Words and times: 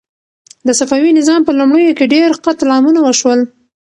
د 0.67 0.69
صفوي 0.79 1.11
نظام 1.19 1.41
په 1.45 1.51
لومړیو 1.59 1.97
کې 1.97 2.11
ډېر 2.15 2.29
قتل 2.45 2.67
عامونه 2.75 2.99
وشول. 3.03 3.39